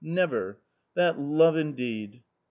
[0.03, 0.59] never!
[0.95, 2.23] That— love indeed